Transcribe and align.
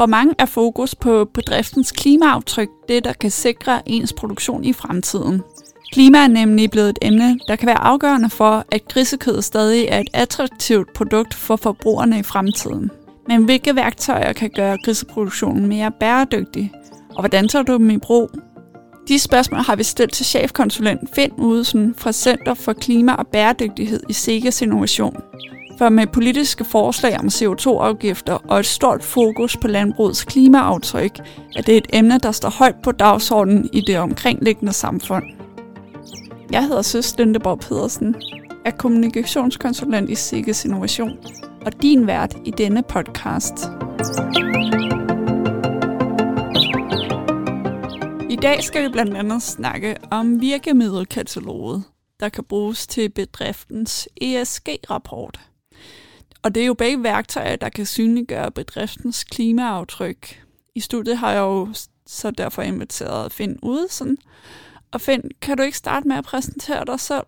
For 0.00 0.06
mange 0.06 0.34
er 0.38 0.46
fokus 0.46 0.94
på 0.94 1.24
bedriftens 1.24 1.92
klimaaftryk 1.92 2.68
det, 2.88 3.04
der 3.04 3.12
kan 3.12 3.30
sikre 3.30 3.82
ens 3.86 4.12
produktion 4.12 4.64
i 4.64 4.72
fremtiden. 4.72 5.42
Klima 5.92 6.18
er 6.18 6.28
nemlig 6.28 6.70
blevet 6.70 6.88
et 6.88 6.98
emne, 7.02 7.38
der 7.48 7.56
kan 7.56 7.66
være 7.66 7.78
afgørende 7.78 8.30
for, 8.30 8.64
at 8.72 8.88
grisekød 8.88 9.42
stadig 9.42 9.86
er 9.88 9.98
et 9.98 10.08
attraktivt 10.14 10.92
produkt 10.92 11.34
for 11.34 11.56
forbrugerne 11.56 12.18
i 12.18 12.22
fremtiden. 12.22 12.90
Men 13.28 13.44
hvilke 13.44 13.76
værktøjer 13.76 14.32
kan 14.32 14.50
gøre 14.50 14.78
griseproduktionen 14.84 15.66
mere 15.66 15.90
bæredygtig? 16.00 16.72
Og 17.14 17.22
hvordan 17.22 17.48
tager 17.48 17.62
du 17.62 17.72
dem 17.72 17.90
i 17.90 17.98
brug? 17.98 18.30
De 19.08 19.18
spørgsmål 19.18 19.60
har 19.60 19.76
vi 19.76 19.82
stillet 19.82 20.12
til 20.12 20.26
chefkonsulent 20.26 21.00
Finn 21.14 21.32
Udesen 21.38 21.94
fra 21.98 22.12
Center 22.12 22.54
for 22.54 22.72
Klima 22.72 23.12
og 23.12 23.26
Bæredygtighed 23.26 24.00
i 24.08 24.12
Segas 24.12 24.62
Innovation. 24.62 25.16
For 25.80 25.88
med 25.88 26.06
politiske 26.06 26.64
forslag 26.64 27.18
om 27.18 27.26
CO2-afgifter 27.26 28.32
og 28.48 28.58
et 28.58 28.66
stort 28.66 29.02
fokus 29.02 29.56
på 29.56 29.68
landbrugets 29.68 30.24
klimaaftryk, 30.24 31.18
er 31.56 31.62
det 31.62 31.76
et 31.76 31.86
emne, 31.92 32.18
der 32.18 32.32
står 32.32 32.48
højt 32.48 32.74
på 32.82 32.92
dagsordenen 32.92 33.70
i 33.72 33.80
det 33.80 33.98
omkringliggende 33.98 34.72
samfund. 34.72 35.24
Jeg 36.52 36.66
hedder 36.66 36.82
Søs 36.82 37.18
Lindeborg 37.18 37.60
Pedersen, 37.60 38.14
er 38.64 38.70
kommunikationskonsulent 38.70 40.10
i 40.10 40.14
Sikkes 40.14 40.64
Innovation 40.64 41.18
og 41.66 41.82
din 41.82 42.06
vært 42.06 42.36
i 42.44 42.50
denne 42.50 42.82
podcast. 42.82 43.54
I 48.30 48.36
dag 48.36 48.62
skal 48.62 48.82
vi 48.82 48.88
blandt 48.92 49.16
andet 49.16 49.42
snakke 49.42 49.96
om 50.10 50.40
virkemiddelkataloget, 50.40 51.82
der 52.20 52.28
kan 52.28 52.44
bruges 52.44 52.86
til 52.86 53.08
bedriftens 53.08 54.08
ESG-rapport. 54.20 55.49
Og 56.42 56.54
det 56.54 56.62
er 56.62 56.66
jo 56.66 56.74
begge 56.74 57.02
værktøjer, 57.02 57.56
der 57.56 57.68
kan 57.68 57.86
synliggøre 57.86 58.50
bedriftens 58.50 59.24
klimaaftryk. 59.24 60.42
I 60.74 60.80
studiet 60.80 61.18
har 61.18 61.32
jeg 61.32 61.40
jo 61.40 61.74
så 62.06 62.30
derfor 62.30 62.62
inviteret 62.62 63.32
Finn 63.32 63.58
Udesen, 63.62 64.18
og 64.92 65.00
Finn, 65.00 65.22
kan 65.40 65.56
du 65.56 65.62
ikke 65.62 65.76
starte 65.76 66.08
med 66.08 66.16
at 66.16 66.24
præsentere 66.24 66.84
dig 66.84 67.00
selv? 67.00 67.24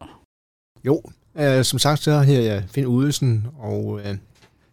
Jo, 0.85 1.03
øh, 1.35 1.65
som 1.65 1.79
sagt 1.79 2.01
så 2.01 2.21
her 2.21 2.41
jeg 2.41 2.65
Finn 2.69 2.87
Udesen, 2.87 3.47
og 3.59 4.01
øh, 4.05 4.17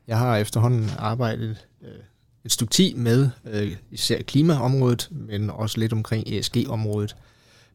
jeg 0.08 0.18
har 0.18 0.38
efterhånden 0.38 0.90
arbejdet 0.98 1.68
øh, 1.82 2.04
et 2.46 2.52
stykke 2.52 2.72
tid 2.72 2.96
med 2.96 3.30
øh, 3.46 3.76
især 3.92 4.22
klimaområdet, 4.22 5.08
men 5.12 5.50
også 5.50 5.80
lidt 5.80 5.94
omkring 5.94 6.28
ESG-området. 6.28 7.16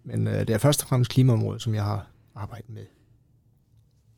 Men 0.04 0.26
øh, 0.26 0.38
det 0.40 0.50
er 0.50 0.58
først 0.58 0.82
og 0.82 0.88
fremmest 0.88 1.10
klimaområdet, 1.10 1.62
som 1.62 1.74
jeg 1.74 1.84
har 1.84 2.06
arbejdet 2.34 2.70
med. 2.70 2.84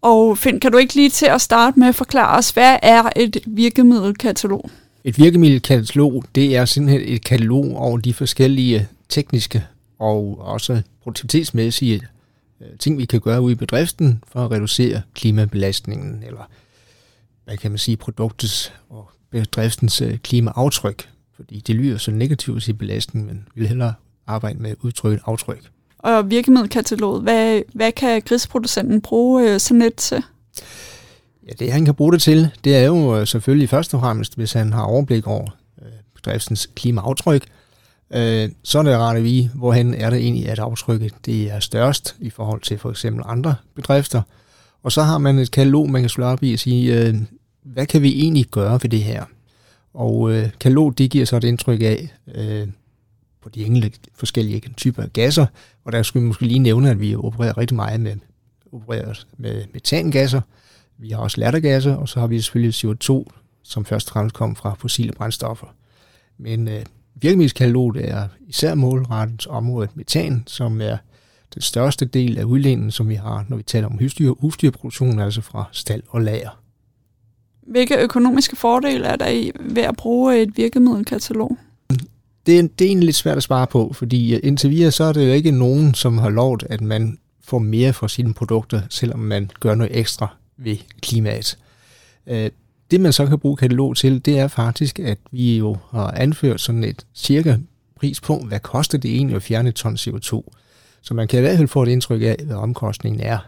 Og 0.07 0.39
Finn, 0.39 0.61
kan 0.61 0.73
du 0.73 0.79
ikke 0.79 0.95
lige 0.95 1.11
til 1.11 1.27
at 1.27 1.41
starte 1.41 1.79
med 1.79 1.89
at 1.89 1.95
forklare 1.95 2.39
os, 2.39 2.51
hvad 2.51 2.79
er 2.83 3.03
et 3.17 3.39
virkemiddelkatalog? 3.47 4.71
Et 5.05 5.19
virkemiddelkatalog, 5.19 6.25
det 6.35 6.57
er 6.57 6.65
simpelthen 6.65 7.15
et 7.15 7.25
katalog 7.25 7.77
over 7.77 7.99
de 7.99 8.15
forskellige 8.15 8.89
tekniske 9.09 9.65
og 9.99 10.41
også 10.41 10.83
produktivitetsmæssige 11.03 12.03
øh, 12.61 12.67
ting, 12.79 12.99
vi 12.99 13.05
kan 13.05 13.21
gøre 13.21 13.41
ude 13.41 13.53
i 13.53 13.55
bedriften 13.55 14.23
for 14.29 14.45
at 14.45 14.51
reducere 14.51 15.03
klimabelastningen, 15.15 16.23
eller 16.27 16.51
hvad 17.45 17.57
kan 17.57 17.71
man 17.71 17.79
sige, 17.79 17.97
produktets 17.97 18.73
og 18.91 19.11
bedriftens 19.31 20.01
øh, 20.01 20.19
klimaaftryk. 20.19 21.09
Fordi 21.37 21.61
det 21.61 21.75
lyder 21.75 21.99
så 21.99 22.11
negativt 22.11 22.57
at 22.57 22.63
sige 22.63 22.75
belastning, 22.75 23.27
men 23.27 23.49
vi 23.55 23.61
vil 23.61 23.69
hellere 23.69 23.95
arbejde 24.27 24.59
med 24.59 24.75
udtrykket 24.81 25.21
aftryk. 25.27 25.71
Og 26.07 26.31
virkemiddelkataloget, 26.31 27.23
hvad, 27.23 27.63
hvad 27.75 27.93
kan 27.93 28.23
grisproducenten 28.23 29.01
bruge 29.01 29.51
øh, 29.51 29.61
sådan 29.61 29.83
et 29.83 29.95
til? 29.95 30.23
Ja, 31.47 31.53
det 31.59 31.73
han 31.73 31.85
kan 31.85 31.95
bruge 31.95 32.13
det 32.13 32.23
til, 32.23 32.51
det 32.65 32.77
er 32.77 32.87
jo 32.87 33.17
øh, 33.17 33.27
selvfølgelig 33.27 33.69
først 33.69 33.95
og 33.95 34.01
fremmest, 34.01 34.37
hvis 34.37 34.53
han 34.53 34.73
har 34.73 34.83
overblik 34.83 35.27
over 35.27 35.51
øh, 35.83 35.89
bedriftens 36.15 36.71
klimaaftryk, 36.75 37.47
øh, 38.15 38.49
så 38.63 38.79
er 38.79 38.83
det 38.83 38.97
rart 38.97 39.17
at 39.17 39.25
vide, 39.25 39.51
hvorhen 39.55 39.95
er 39.95 40.11
det 40.11 40.19
egentlig, 40.19 40.49
at 40.49 40.59
aftrykket 40.59 41.13
det 41.27 41.51
er 41.51 41.61
størst 41.61 42.17
i 42.21 42.31
forhold 42.31 42.61
til 42.61 42.79
for 42.79 42.91
eksempel 42.91 43.25
andre 43.27 43.55
bedrifter. 43.75 44.23
Og 44.83 44.93
så 44.93 45.03
har 45.03 45.19
man 45.19 45.39
et 45.39 45.51
katalog, 45.51 45.91
man 45.91 46.03
kan 46.03 46.09
slå 46.09 46.25
op 46.25 46.43
i 46.43 46.53
og 46.53 46.59
sige, 46.59 47.01
øh, 47.01 47.15
hvad 47.63 47.87
kan 47.87 48.03
vi 48.03 48.21
egentlig 48.21 48.47
gøre 48.47 48.81
for 48.81 48.89
det 48.89 49.03
her? 49.03 49.25
Og 49.95 50.33
øh, 50.33 50.51
katalog, 50.61 50.99
det 50.99 51.11
giver 51.11 51.25
så 51.25 51.37
et 51.37 51.45
indtryk 51.45 51.83
af, 51.83 52.15
øh, 52.35 52.69
på 53.43 53.49
de 53.49 53.65
enkelte 53.65 53.99
forskellige 54.15 54.63
typer 54.77 55.03
af 55.03 55.13
gasser, 55.13 55.47
og 55.87 55.93
der 55.93 56.03
skulle 56.03 56.23
vi 56.23 56.27
måske 56.27 56.47
lige 56.47 56.59
nævne, 56.59 56.91
at 56.91 57.01
vi 57.01 57.17
opererer 57.17 57.59
rigtig 57.59 57.77
meget 57.77 58.01
med, 58.01 58.17
opererer 58.73 59.25
med 59.37 59.65
metangasser, 59.73 60.41
vi 60.99 61.11
har 61.11 61.19
også 61.19 61.41
lattergasser, 61.41 61.95
og 61.95 62.09
så 62.09 62.21
har 62.21 62.27
vi 62.27 62.41
selvfølgelig 62.41 62.75
CO2, 62.75 63.25
som 63.63 63.85
først 63.85 64.09
og 64.09 64.13
fremmest 64.13 64.37
kommer 64.37 64.57
fra 64.57 64.75
fossile 64.79 65.13
brændstoffer. 65.13 65.67
Men 66.39 66.69
øh, 66.69 66.83
Virkemiddelskataloget 67.21 68.11
er 68.11 68.29
især 68.49 68.75
målrettet 68.75 69.47
området 69.47 69.97
metan, 69.97 70.43
som 70.47 70.81
er 70.81 70.97
den 71.55 71.63
største 71.63 72.05
del 72.05 72.39
af 72.39 72.45
udledningen, 72.45 72.91
som 72.91 73.09
vi 73.09 73.15
har, 73.15 73.45
når 73.49 73.57
vi 73.57 73.63
taler 73.63 73.89
om 73.89 73.99
husdyr, 73.99 74.33
husdyrproduktion, 74.41 75.21
altså 75.21 75.41
fra 75.41 75.65
stald 75.73 76.03
og 76.09 76.21
lager. 76.21 76.61
Hvilke 77.63 77.97
økonomiske 77.97 78.57
fordele 78.57 79.07
er 79.07 79.17
der 79.17 79.29
i 79.29 79.53
ved 79.61 79.83
at 79.83 79.97
bruge 79.97 80.43
et 80.43 80.57
virkemiddelkatalog? 80.57 81.59
Det 82.47 82.59
er, 82.59 82.63
det 82.63 82.81
er 82.85 82.89
egentlig 82.89 83.07
lidt 83.07 83.17
svært 83.17 83.37
at 83.37 83.43
svare 83.43 83.67
på, 83.67 83.93
fordi 83.93 84.35
øh, 84.35 84.41
indtil 84.43 84.71
videre 84.71 84.91
så 84.91 85.05
er 85.05 85.13
det 85.13 85.27
jo 85.29 85.33
ikke 85.33 85.51
nogen, 85.51 85.95
som 85.95 86.19
har 86.19 86.31
lovet, 86.31 86.65
at 86.71 86.81
man 86.81 87.19
får 87.45 87.59
mere 87.59 87.93
for 87.93 88.07
sine 88.07 88.35
produkter, 88.35 88.81
selvom 88.91 89.19
man 89.19 89.51
gør 89.61 89.75
noget 89.75 89.99
ekstra 89.99 90.37
ved 90.57 90.77
klimaet. 91.03 91.59
Øh, 92.27 92.51
det 92.91 93.01
man 93.01 93.13
så 93.13 93.27
kan 93.27 93.39
bruge 93.39 93.57
katalog 93.57 93.97
til, 93.97 94.25
det 94.25 94.39
er 94.39 94.49
faktisk, 94.49 94.99
at 94.99 95.19
vi 95.31 95.59
jo 95.59 95.77
har 95.91 96.11
anført 96.11 96.61
sådan 96.61 96.85
et 96.85 97.07
cirka 97.15 97.57
pris 97.97 98.21
på, 98.21 98.39
hvad 98.39 98.61
koster 98.61 98.99
det 98.99 99.11
egentlig 99.11 99.37
at 99.37 99.43
fjerne 99.43 99.69
et 99.69 99.75
ton 99.75 99.95
CO2. 99.95 100.43
Så 101.03 101.15
man 101.15 101.29
kan 101.29 101.39
i 101.39 101.41
hvert 101.41 101.57
fald 101.57 101.69
få 101.69 101.83
et 101.83 101.89
indtryk 101.89 102.23
af, 102.23 102.37
hvad 102.45 102.57
omkostningen 102.57 103.21
er. 103.21 103.39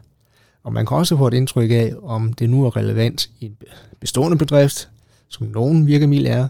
Og 0.64 0.72
man 0.72 0.87
kan 0.87 0.97
også 0.97 1.16
få 1.16 1.26
et 1.26 1.34
indtryk 1.34 1.70
af, 1.70 1.94
om 2.03 2.32
det 2.32 2.50
nu 2.50 2.66
er 2.66 2.76
relevant 2.76 3.31
i 3.41 3.47
en 3.47 3.56
bestående 4.00 4.38
bedrift, 4.38 4.88
som 5.28 5.47
nogen 5.47 5.87
virkemiddel 5.87 6.26
er, 6.26 6.48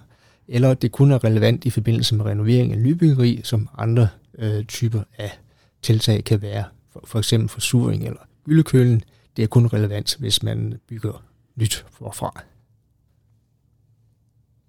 eller 0.48 0.74
det 0.74 0.92
kun 0.92 1.10
er 1.10 1.24
relevant 1.24 1.64
i 1.64 1.70
forbindelse 1.70 2.14
med 2.14 2.24
renovering 2.24 2.72
af 2.72 2.78
nybyggeri, 2.78 3.40
som 3.44 3.68
andre 3.78 4.08
øh, 4.38 4.64
typer 4.64 5.02
af 5.18 5.38
tiltag 5.82 6.24
kan 6.24 6.42
være. 6.42 6.64
For, 6.92 7.02
for 7.04 7.18
eksempel 7.18 7.48
forsuring 7.48 8.04
eller 8.06 8.20
gyldekølen, 8.44 9.02
det 9.36 9.42
er 9.42 9.46
kun 9.46 9.66
relevant, 9.66 10.16
hvis 10.18 10.42
man 10.42 10.74
bygger 10.88 11.24
nyt 11.56 11.86
forfra. 11.90 12.42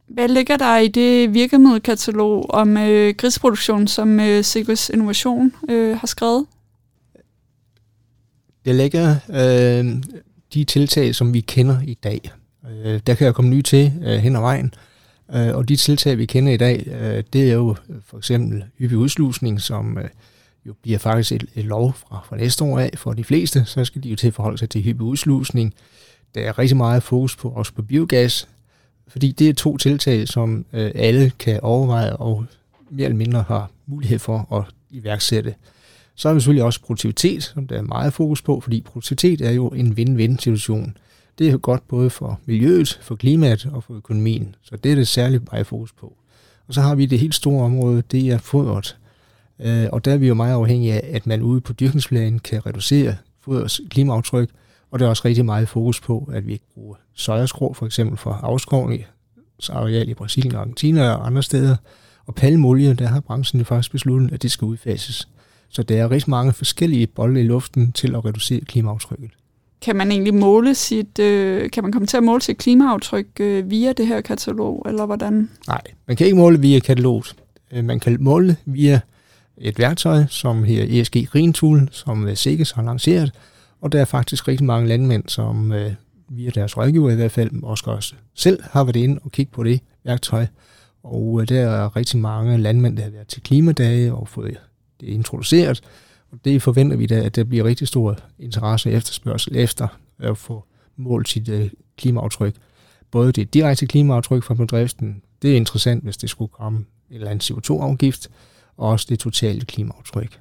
Hvad 0.07 0.28
ligger 0.28 0.57
der 0.57 0.78
i 0.78 0.88
det 0.88 1.34
virkemiddelkatalog 1.34 2.51
om 2.51 2.78
øh, 2.78 3.16
grisproduktion, 3.18 3.88
som 3.88 4.19
øh, 4.19 4.44
Sigurds 4.44 4.89
Innovation 4.89 5.53
øh, 5.69 5.97
har 5.97 6.07
skrevet? 6.07 6.45
Det 8.66 8.75
ligger 8.75 9.16
øh, 9.29 10.03
de 10.53 10.63
tiltag, 10.63 11.16
som 11.16 11.34
vi 11.34 11.41
kender 11.41 11.81
i 11.81 11.94
dag. 11.94 12.31
Øh, 12.72 13.00
der 13.07 13.16
kan 13.16 13.28
jo 13.28 13.34
komme 13.34 13.50
nye 13.50 13.62
til 13.62 13.94
øh, 14.06 14.18
hen 14.18 14.35
ad 14.35 14.41
vejen. 14.41 14.73
Øh, 15.35 15.56
og 15.56 15.69
de 15.69 15.75
tiltag, 15.75 16.17
vi 16.17 16.25
kender 16.25 16.53
i 16.53 16.57
dag, 16.57 16.88
øh, 16.88 17.23
det 17.34 17.50
er 17.50 17.53
jo 17.53 17.75
øh, 17.90 17.95
for 18.06 18.17
eksempel 18.17 18.63
hyppig 18.78 18.97
udslusning, 18.97 19.62
som 19.62 19.97
øh, 19.97 20.06
jo 20.66 20.73
bliver 20.81 20.97
faktisk 20.97 21.31
et, 21.31 21.45
et 21.56 21.66
lov 21.66 21.94
fra, 21.94 22.25
fra 22.25 22.38
næste 22.38 22.63
år 22.63 22.79
af 22.79 22.91
for 22.95 23.13
de 23.13 23.23
fleste. 23.23 23.66
Så 23.66 23.85
skal 23.85 24.03
de 24.03 24.09
jo 24.09 24.16
til 24.16 24.28
at 24.28 24.34
forholde 24.34 24.57
sig 24.57 24.69
til 24.69 24.81
hyppig 24.81 25.01
udslusning. 25.01 25.73
Der 26.35 26.41
er 26.41 26.59
rigtig 26.59 26.78
meget 26.78 27.03
fokus 27.03 27.35
på 27.35 27.50
også 27.50 27.73
på 27.73 27.81
biogas, 27.81 28.47
fordi 29.07 29.31
det 29.31 29.50
er 29.50 29.53
to 29.53 29.78
tiltag, 29.78 30.28
som 30.28 30.66
øh, 30.73 30.91
alle 30.95 31.31
kan 31.39 31.59
overveje 31.62 32.16
og 32.16 32.45
mere 32.89 33.06
eller 33.06 33.18
mindre 33.18 33.44
har 33.47 33.72
mulighed 33.88 34.19
for 34.19 34.53
at 34.57 34.63
iværksætte. 34.89 35.56
Så 36.16 36.29
er 36.29 36.34
vi 36.34 36.39
selvfølgelig 36.39 36.63
også 36.63 36.81
produktivitet, 36.81 37.44
som 37.44 37.68
der 37.68 37.78
er 37.78 37.81
meget 37.81 38.13
fokus 38.13 38.41
på, 38.41 38.59
fordi 38.59 38.81
produktivitet 38.81 39.41
er 39.41 39.51
jo 39.51 39.68
en 39.68 39.94
win-win 39.94 40.38
situation. 40.39 40.97
Det 41.39 41.47
er 41.47 41.51
jo 41.51 41.59
godt 41.62 41.88
både 41.88 42.09
for 42.09 42.39
miljøet, 42.45 43.00
for 43.01 43.15
klimaet 43.15 43.65
og 43.65 43.83
for 43.83 43.94
økonomien, 43.94 44.56
så 44.62 44.77
det 44.77 44.91
er 44.91 44.95
det 44.95 45.07
særligt 45.07 45.51
meget 45.51 45.68
fokus 45.68 45.91
på. 45.91 46.13
Og 46.68 46.74
så 46.74 46.81
har 46.81 46.95
vi 46.95 47.06
det 47.06 47.19
helt 47.19 47.36
store 47.36 47.65
område, 47.65 48.03
det 48.12 48.30
er 48.30 48.38
fodret. 48.38 48.97
Øh, 49.59 49.88
og 49.91 50.06
der 50.06 50.13
er 50.13 50.18
vi 50.18 50.27
jo 50.27 50.33
meget 50.33 50.53
afhængige 50.53 50.94
af, 50.94 51.15
at 51.15 51.27
man 51.27 51.41
ude 51.41 51.62
på 51.62 51.74
dyrkningsplanen 51.74 52.39
kan 52.39 52.65
reducere 52.65 53.15
fodrets 53.41 53.81
klimaaftryk, 53.89 54.50
og 54.91 55.00
der 55.00 55.06
er 55.06 55.09
også 55.09 55.21
rigtig 55.25 55.45
meget 55.45 55.69
fokus 55.69 56.01
på, 56.01 56.30
at 56.33 56.47
vi 56.47 56.51
ikke 56.51 56.65
bruger 56.74 56.95
sojaskrå, 57.13 57.74
for 57.74 57.86
eksempel 57.86 58.18
for 58.18 58.31
afskovning, 58.31 59.06
areal 59.69 60.09
i 60.09 60.13
Brasilien, 60.13 60.56
Argentina 60.56 61.09
og 61.09 61.27
andre 61.27 61.44
steder. 61.44 61.75
Og 62.25 62.36
palmolie, 62.36 62.94
der 62.94 63.07
har 63.07 63.19
branchen 63.19 63.59
jo 63.59 63.65
faktisk 63.65 63.91
besluttet, 63.91 64.33
at 64.33 64.41
det 64.41 64.51
skal 64.51 64.65
udfases. 64.65 65.27
Så 65.69 65.83
der 65.83 66.03
er 66.03 66.12
rigtig 66.12 66.30
mange 66.30 66.53
forskellige 66.53 67.07
bolde 67.07 67.41
i 67.41 67.44
luften 67.44 67.91
til 67.91 68.15
at 68.15 68.25
reducere 68.25 68.59
klimaaftrykket. 68.59 69.31
Kan 69.81 69.95
man 69.95 70.11
egentlig 70.11 70.33
måle 70.33 70.75
sit, 70.75 71.19
øh, 71.19 71.69
kan 71.69 71.83
man 71.83 71.91
komme 71.91 72.05
til 72.05 72.17
at 72.17 72.23
måle 72.23 72.41
sit 72.41 72.57
klimaaftryk 72.57 73.27
øh, 73.39 73.71
via 73.71 73.93
det 73.93 74.07
her 74.07 74.21
katalog, 74.21 74.85
eller 74.87 75.05
hvordan? 75.05 75.49
Nej, 75.67 75.81
man 76.07 76.17
kan 76.17 76.25
ikke 76.25 76.37
måle 76.37 76.59
via 76.59 76.79
kataloget. 76.79 77.35
Øh, 77.71 77.85
man 77.85 77.99
kan 77.99 78.17
måle 78.19 78.57
via 78.65 78.99
et 79.57 79.79
værktøj, 79.79 80.25
som 80.27 80.63
her 80.63 81.01
ESG 81.01 81.15
Green 81.31 81.53
Tool, 81.53 81.89
som 81.91 82.27
øh, 82.27 82.35
Sikkes 82.35 82.71
har 82.71 82.83
lanceret, 82.83 83.31
og 83.81 83.91
der 83.91 84.01
er 84.01 84.05
faktisk 84.05 84.47
rigtig 84.47 84.65
mange 84.65 84.87
landmænd, 84.87 85.23
som 85.27 85.71
øh, 85.71 85.91
via 86.29 86.49
deres 86.49 86.77
rådgiver 86.77 87.11
i 87.11 87.15
hvert 87.15 87.31
fald, 87.31 87.63
også, 87.63 87.83
også 87.87 88.13
selv 88.35 88.63
har 88.63 88.83
været 88.83 88.95
inde 88.95 89.19
og 89.23 89.31
kigge 89.31 89.51
på 89.51 89.63
det 89.63 89.79
værktøj. 90.03 90.45
Og 91.03 91.41
øh, 91.41 91.49
der 91.49 91.61
er 91.61 91.95
rigtig 91.95 92.19
mange 92.19 92.57
landmænd, 92.57 92.97
der 92.97 93.03
har 93.03 93.09
været 93.09 93.27
til 93.27 93.43
klimadage 93.43 94.13
og 94.13 94.27
fået 94.27 94.57
det 95.01 95.07
introduceret. 95.07 95.81
Det 96.45 96.61
forventer 96.61 96.97
vi 96.97 97.05
da, 97.05 97.15
at 97.15 97.35
der 97.35 97.43
bliver 97.43 97.65
rigtig 97.65 97.87
stor 97.87 98.17
interesse 98.39 98.89
og 98.89 98.93
efterspørgsel 98.93 99.55
efter 99.55 99.87
at 100.19 100.37
få 100.37 100.63
målt 100.97 101.29
sit 101.29 101.49
øh, 101.49 101.69
klimaaftryk. 101.97 102.55
Både 103.11 103.31
det 103.31 103.53
direkte 103.53 103.87
klimaaftryk 103.87 104.43
fra 104.43 104.53
bedriften, 104.53 105.21
det 105.41 105.51
er 105.51 105.55
interessant, 105.55 106.03
hvis 106.03 106.17
det 106.17 106.29
skulle 106.29 106.51
komme 106.51 106.79
en 106.79 107.15
eller 107.15 107.29
anden 107.29 107.55
CO2-afgift, 107.57 108.29
og 108.77 108.89
også 108.89 109.05
det 109.09 109.19
totale 109.19 109.61
klimaaftryk. 109.61 110.39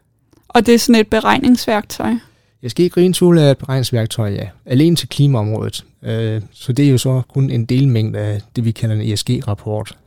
Og 0.48 0.66
det 0.66 0.74
er 0.74 0.78
sådan 0.78 1.00
et 1.00 1.08
beregningsværktøj? 1.08 2.14
ESG 2.62 2.80
Green 2.92 3.12
Tool 3.12 3.38
er 3.38 3.50
et 3.50 3.58
beregningsværktøj, 3.58 4.30
ja. 4.30 4.48
Alene 4.66 4.96
til 4.96 5.08
klimaområdet. 5.08 5.84
Øh, 6.02 6.42
så 6.52 6.72
det 6.72 6.84
er 6.84 6.90
jo 6.90 6.98
så 6.98 7.22
kun 7.28 7.50
en 7.50 7.64
delmængde 7.64 8.18
af 8.18 8.42
det, 8.56 8.64
vi 8.64 8.70
kalder 8.70 8.94
en 8.94 9.12
ESG-rapport. 9.12 9.98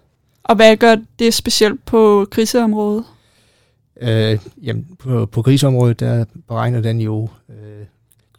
Og 0.44 0.56
hvad 0.56 0.78
gør 0.78 0.96
det 1.20 1.34
specielt 1.34 1.86
på 1.86 2.28
kriseområdet? 2.32 3.04
Øh, 4.02 4.40
jamen, 4.64 4.88
på, 5.00 5.26
på 5.26 5.42
grisområdet, 5.42 6.00
der 6.00 6.26
beregner 6.48 6.82
den 6.82 7.02
jo 7.02 7.30
øh, 7.50 7.86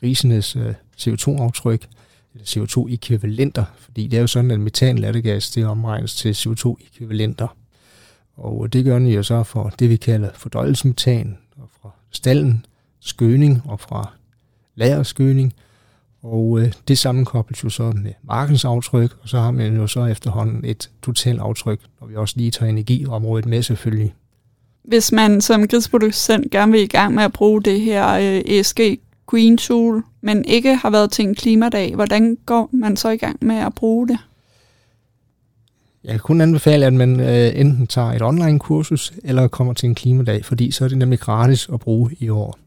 grisenes 0.01 0.57
øh, 0.57 0.75
CO2-aftryk, 1.01 1.89
eller 2.35 2.47
CO2-ekvivalenter, 2.47 3.65
fordi 3.79 4.07
det 4.07 4.17
er 4.17 4.21
jo 4.21 4.27
sådan, 4.27 4.51
at 4.51 4.61
metan 4.61 4.99
lattergas, 4.99 5.51
det 5.51 5.67
omregnes 5.67 6.17
til 6.17 6.33
CO2-ekvivalenter. 6.33 7.57
Og 8.37 8.73
det 8.73 8.85
gør 8.85 8.99
den 8.99 9.09
jo 9.09 9.23
så 9.23 9.43
for 9.43 9.73
det, 9.79 9.91
vi 9.91 9.97
kalder 9.97 10.29
fordøjelsesmetan, 10.35 11.39
og 11.57 11.69
fra 11.83 11.91
stallen, 12.11 12.67
skøning 13.01 13.63
og 13.65 13.81
fra 13.81 14.13
lagerskøning. 14.75 15.55
Og 16.23 16.61
øh, 16.61 16.73
det 16.89 16.99
sammenkobles 16.99 17.65
jo 17.65 17.69
så 17.69 17.83
med 17.91 18.13
markens 18.23 18.65
aftryk, 18.65 19.17
og 19.23 19.29
så 19.29 19.41
har 19.41 19.51
man 19.51 19.77
jo 19.77 19.87
så 19.87 20.05
efterhånden 20.05 20.65
et 20.65 20.91
totalt 21.03 21.41
aftryk, 21.41 21.81
når 22.01 22.07
vi 22.07 22.17
også 22.17 22.35
lige 22.37 22.51
tager 22.51 22.71
energiområdet 22.71 23.47
med 23.47 23.63
selvfølgelig. 23.63 24.15
Hvis 24.85 25.13
man 25.13 25.41
som 25.41 25.69
gridsproducent 25.69 26.51
gerne 26.51 26.73
vil 26.73 26.81
i 26.81 26.87
gang 26.87 27.15
med 27.15 27.23
at 27.23 27.33
bruge 27.33 27.63
det 27.63 27.81
her 27.81 28.09
øh, 28.13 28.43
ESG 28.47 28.81
Green 29.27 29.57
Tool, 29.57 30.03
men 30.21 30.45
ikke 30.45 30.77
har 30.77 30.91
været 30.91 31.11
til 31.11 31.25
en 31.25 31.35
klimadag, 31.35 31.95
hvordan 31.95 32.39
går 32.47 32.69
man 32.73 32.97
så 32.97 33.09
i 33.09 33.17
gang 33.17 33.37
med 33.41 33.57
at 33.57 33.75
bruge 33.75 34.09
det? 34.09 34.19
Jeg 36.05 36.11
kan 36.11 36.21
kun 36.21 36.41
anbefale, 36.41 36.87
at 36.87 36.93
man 36.93 37.21
øh, 37.21 37.61
enten 37.61 37.87
tager 37.87 38.13
et 38.13 38.23
online 38.23 38.59
kursus, 38.59 39.13
eller 39.25 39.49
kommer 39.49 39.73
til 39.73 39.89
en 39.89 39.95
klimadag, 39.95 40.45
fordi 40.45 40.71
så 40.71 40.85
er 40.85 40.89
det 40.89 40.99
nemlig 40.99 41.21
gratis 41.21 41.69
at 41.73 41.81
bruge 41.81 42.17
i 42.19 42.29
år. 42.29 42.59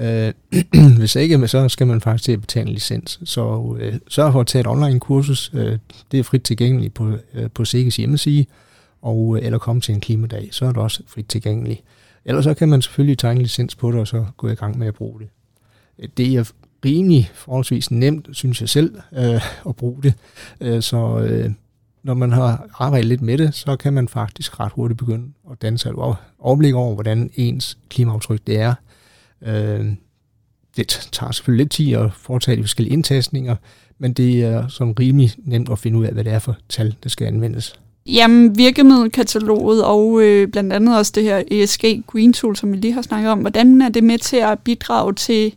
Øh, 0.00 0.32
hvis 0.98 1.16
ikke, 1.16 1.48
så 1.48 1.68
skal 1.68 1.86
man 1.86 2.00
faktisk 2.00 2.24
til 2.24 2.32
at 2.32 2.40
betale 2.40 2.68
en 2.68 2.74
licens. 2.74 3.20
Så 3.24 3.76
øh, 3.80 3.94
sørg 4.08 4.32
for 4.32 4.40
at 4.40 4.46
tage 4.46 4.60
et 4.60 4.66
online 4.66 5.00
kursus. 5.00 5.50
Øh, 5.54 5.78
det 6.12 6.20
er 6.20 6.24
frit 6.24 6.42
tilgængeligt 6.42 6.94
på, 6.94 7.12
øh, 7.34 7.50
på 7.54 7.64
SIGES 7.64 7.96
hjemmeside, 7.96 8.44
og, 9.02 9.36
øh, 9.36 9.46
eller 9.46 9.58
komme 9.58 9.80
til 9.80 9.94
en 9.94 10.00
klimadag, 10.00 10.48
så 10.52 10.64
er 10.64 10.68
det 10.68 10.82
også 10.82 11.02
frit 11.06 11.26
tilgængeligt. 11.28 11.82
Ellers 12.24 12.44
så 12.44 12.54
kan 12.54 12.68
man 12.68 12.82
selvfølgelig 12.82 13.18
tage 13.18 13.38
licens 13.38 13.74
på 13.74 13.90
det, 13.90 14.00
og 14.00 14.08
så 14.08 14.24
gå 14.36 14.48
i 14.48 14.54
gang 14.54 14.78
med 14.78 14.86
at 14.86 14.94
bruge 14.94 15.20
det. 15.20 15.28
Øh, 15.98 16.08
det 16.16 16.34
er 16.34 16.50
rimelig 16.84 17.30
forholdsvis 17.34 17.90
nemt, 17.90 18.28
synes 18.32 18.60
jeg 18.60 18.68
selv, 18.68 19.00
øh, 19.12 19.68
at 19.68 19.76
bruge 19.76 20.02
det. 20.02 20.14
Øh, 20.60 20.82
så 20.82 21.18
øh, 21.18 21.50
når 22.02 22.14
man 22.14 22.32
har 22.32 22.66
arbejdet 22.78 23.08
lidt 23.08 23.22
med 23.22 23.38
det, 23.38 23.54
så 23.54 23.76
kan 23.76 23.92
man 23.92 24.08
faktisk 24.08 24.60
ret 24.60 24.72
hurtigt 24.72 24.98
begynde 24.98 25.32
at 25.50 25.62
danne 25.62 25.78
sig 25.78 25.90
et 25.90 26.16
overblik 26.38 26.74
over, 26.74 26.94
hvordan 26.94 27.30
ens 27.34 27.78
klimaaftryk 27.88 28.40
det 28.46 28.58
er. 28.58 28.74
Øh, 29.42 29.92
det 30.76 31.08
tager 31.12 31.32
selvfølgelig 31.32 31.64
lidt 31.64 31.72
tid 31.72 31.92
at 31.92 32.12
foretage 32.12 32.56
de 32.56 32.62
forskellige 32.62 32.92
indtastninger, 32.92 33.56
men 33.98 34.12
det 34.12 34.44
er 34.44 34.68
sådan 34.68 34.98
rimelig 34.98 35.30
nemt 35.38 35.68
at 35.68 35.78
finde 35.78 35.98
ud 35.98 36.04
af, 36.04 36.12
hvad 36.12 36.24
det 36.24 36.32
er 36.32 36.38
for 36.38 36.56
tal, 36.68 36.96
der 37.02 37.08
skal 37.08 37.26
anvendes. 37.26 37.80
Jamen, 38.06 38.58
virkemiddelkataloget 38.58 39.84
og 39.84 40.22
øh, 40.22 40.48
blandt 40.48 40.72
andet 40.72 40.98
også 40.98 41.12
det 41.14 41.22
her 41.22 41.42
ESG 41.50 41.84
Green 42.06 42.32
Tool, 42.32 42.56
som 42.56 42.72
vi 42.72 42.76
lige 42.76 42.92
har 42.92 43.02
snakket 43.02 43.30
om, 43.30 43.38
hvordan 43.38 43.82
er 43.82 43.88
det 43.88 44.04
med 44.04 44.18
til 44.18 44.36
at 44.36 44.58
bidrage 44.58 45.14
til 45.14 45.54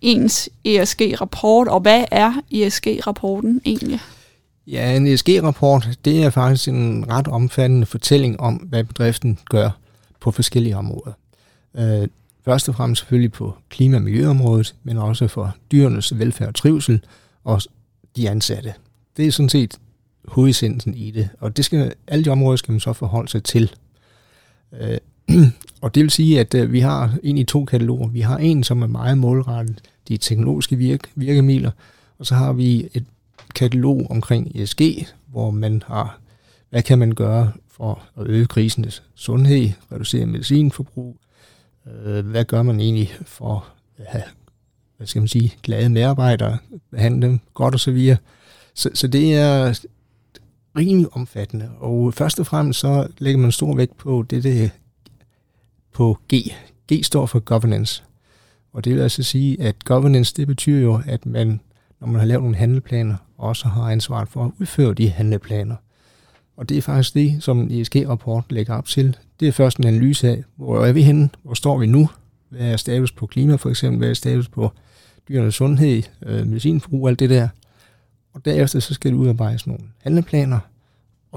ens 0.00 0.50
ESG-rapport, 0.64 1.68
og 1.68 1.80
hvad 1.80 2.04
er 2.10 2.32
ESG-rapporten 2.50 3.60
egentlig? 3.64 4.00
Ja, 4.66 4.96
en 4.96 5.06
ESG-rapport, 5.06 5.88
det 6.04 6.22
er 6.22 6.30
faktisk 6.30 6.68
en 6.68 7.04
ret 7.08 7.28
omfattende 7.28 7.86
fortælling 7.86 8.40
om, 8.40 8.54
hvad 8.54 8.84
bedriften 8.84 9.38
gør 9.50 9.70
på 10.20 10.30
forskellige 10.30 10.76
områder. 10.76 11.12
Øh, 11.78 12.08
først 12.44 12.68
og 12.68 12.74
fremmest 12.74 13.00
selvfølgelig 13.00 13.32
på 13.32 13.54
klima- 13.68 13.96
og 13.96 14.02
miljøområdet, 14.02 14.74
men 14.82 14.98
også 14.98 15.28
for 15.28 15.54
dyrenes 15.72 16.18
velfærd 16.18 16.48
og 16.48 16.54
trivsel 16.54 17.00
og 17.44 17.62
de 18.16 18.30
ansatte. 18.30 18.74
Det 19.16 19.26
er 19.26 19.32
sådan 19.32 19.48
set 19.48 19.78
hovedessensen 20.30 20.94
i 20.94 21.10
det, 21.10 21.28
og 21.40 21.56
det 21.56 21.64
skal, 21.64 21.92
alle 22.06 22.24
de 22.24 22.30
områder 22.30 22.56
skal 22.56 22.72
man 22.72 22.80
så 22.80 22.92
forholde 22.92 23.28
sig 23.28 23.44
til. 23.44 23.70
Øh, 24.80 24.98
og 25.82 25.94
det 25.94 26.02
vil 26.02 26.10
sige, 26.10 26.40
at 26.40 26.54
øh, 26.54 26.72
vi 26.72 26.80
har 26.80 27.18
en 27.22 27.38
i 27.38 27.44
to 27.44 27.64
kataloger. 27.64 28.08
Vi 28.08 28.20
har 28.20 28.38
en, 28.38 28.64
som 28.64 28.82
er 28.82 28.86
meget 28.86 29.18
målrettet 29.18 29.80
de 30.08 30.16
teknologiske 30.16 30.76
virke, 30.76 31.08
virkemidler, 31.14 31.70
og 32.18 32.26
så 32.26 32.34
har 32.34 32.52
vi 32.52 32.88
et 32.94 33.04
katalog 33.54 34.06
omkring 34.10 34.52
ESG, 34.54 34.82
hvor 35.26 35.50
man 35.50 35.82
har, 35.86 36.20
hvad 36.70 36.82
kan 36.82 36.98
man 36.98 37.12
gøre 37.12 37.52
for 37.68 38.02
at 38.20 38.26
øge 38.26 38.46
krisenes 38.46 39.02
sundhed, 39.14 39.70
reducere 39.92 40.26
medicinforbrug, 40.26 41.16
øh, 42.04 42.26
hvad 42.26 42.44
gør 42.44 42.62
man 42.62 42.80
egentlig 42.80 43.12
for 43.22 43.68
at 43.98 44.04
have, 44.06 44.24
hvad 44.96 45.06
skal 45.06 45.20
man 45.20 45.28
sige, 45.28 45.54
glade 45.62 45.88
medarbejdere, 45.88 46.58
behandle 46.90 47.26
dem 47.26 47.40
godt 47.54 47.74
og 47.74 47.80
så 47.80 47.90
videre. 47.90 48.16
Så, 48.74 48.90
så 48.94 49.06
det 49.06 49.34
er 49.34 49.80
rimelig 50.78 51.08
omfattende, 51.12 51.70
og 51.78 52.14
først 52.14 52.40
og 52.40 52.46
fremmest 52.46 52.80
så 52.80 53.08
lægger 53.18 53.40
man 53.40 53.52
stor 53.52 53.76
vægt 53.76 53.96
på 53.96 54.24
det, 54.30 54.42
det 54.42 54.70
på 55.92 56.18
G. 56.34 56.34
G 56.92 57.04
står 57.04 57.26
for 57.26 57.38
governance. 57.38 58.02
Og 58.72 58.84
det 58.84 58.94
vil 58.94 59.00
altså 59.00 59.22
sige, 59.22 59.62
at 59.62 59.84
governance, 59.84 60.34
det 60.36 60.46
betyder 60.46 60.80
jo, 60.80 61.00
at 61.06 61.26
man, 61.26 61.60
når 62.00 62.08
man 62.08 62.20
har 62.20 62.26
lavet 62.26 62.42
nogle 62.42 62.56
handleplaner, 62.56 63.16
også 63.38 63.68
har 63.68 63.82
ansvaret 63.82 64.28
for 64.28 64.44
at 64.44 64.50
udføre 64.60 64.94
de 64.94 65.08
handleplaner. 65.08 65.76
Og 66.56 66.68
det 66.68 66.78
er 66.78 66.82
faktisk 66.82 67.14
det, 67.14 67.42
som 67.42 67.60
en 67.60 67.80
ESG-rapport 67.80 68.44
lægger 68.50 68.74
op 68.74 68.86
til. 68.86 69.16
Det 69.40 69.48
er 69.48 69.52
først 69.52 69.78
en 69.78 69.86
analyse 69.86 70.28
af, 70.28 70.44
hvor 70.56 70.84
er 70.84 70.92
vi 70.92 71.02
henne, 71.02 71.30
hvor 71.42 71.54
står 71.54 71.78
vi 71.78 71.86
nu, 71.86 72.08
hvad 72.48 72.72
er 72.72 72.76
status 72.76 73.12
på 73.12 73.26
klima 73.26 73.56
for 73.56 73.70
eksempel, 73.70 73.98
hvad 73.98 74.10
er 74.10 74.14
status 74.14 74.48
på 74.48 74.72
dyrenes 75.28 75.54
sundhed, 75.54 76.02
øh, 76.26 76.46
medicinforbrug, 76.46 77.08
alt 77.08 77.18
det 77.18 77.30
der. 77.30 77.48
Og 78.32 78.44
derefter 78.44 78.80
så 78.80 78.94
skal 78.94 79.10
det 79.10 79.16
udarbejdes 79.16 79.66
nogle 79.66 79.82
handleplaner, 80.02 80.60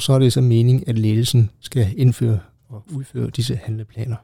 og 0.01 0.05
så 0.05 0.13
er 0.13 0.19
det 0.19 0.33
så 0.33 0.41
mening, 0.41 0.87
at 0.87 0.99
ledelsen 0.99 1.49
skal 1.59 1.93
indføre 1.97 2.39
og 2.69 2.83
udføre 2.91 3.29
disse 3.29 3.55
handleplaner. 3.55 4.15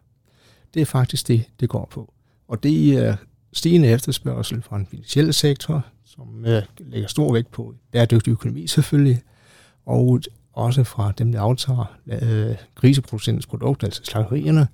Det 0.74 0.82
er 0.82 0.86
faktisk 0.86 1.28
det, 1.28 1.44
det 1.60 1.70
går 1.70 1.88
på. 1.92 2.14
Og 2.48 2.64
det 2.64 2.94
er 2.94 3.16
stigende 3.54 3.88
efterspørgsel 3.88 4.62
fra 4.62 4.78
den 4.78 4.86
finansielle 4.86 5.34
sektor, 5.34 5.86
som 6.06 6.46
øh, 6.46 6.62
lægger 6.80 7.08
stor 7.08 7.34
vægt 7.34 7.52
på 7.52 7.76
bæredygtig 7.92 8.32
økonomi 8.32 8.68
selvfølgelig, 8.68 9.22
og 9.86 10.22
også 10.54 10.84
fra 10.84 11.12
dem, 11.12 11.32
der 11.32 11.42
aftager 11.42 11.98
øh, 12.08 12.56
griseproducentens 12.76 13.46
produkter, 13.46 13.88
altså 13.88 14.02
slagterierne, 14.04 14.68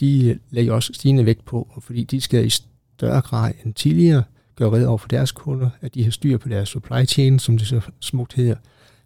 de 0.00 0.38
lægger 0.50 0.74
også 0.74 0.92
stigende 0.94 1.26
vægt 1.26 1.44
på, 1.44 1.80
fordi 1.80 2.04
de 2.04 2.20
skal 2.20 2.46
i 2.46 2.50
større 2.50 3.20
grad 3.20 3.52
end 3.64 3.74
tidligere 3.74 4.24
gøre 4.56 4.72
red 4.72 4.84
over 4.84 4.98
for 4.98 5.08
deres 5.08 5.32
kunder, 5.32 5.70
at 5.80 5.94
de 5.94 6.04
har 6.04 6.10
styr 6.10 6.38
på 6.38 6.48
deres 6.48 6.68
supply 6.68 7.06
chain, 7.06 7.38
som 7.38 7.58
det 7.58 7.66
så 7.66 7.80
smukt 8.00 8.32
hedder. 8.34 8.56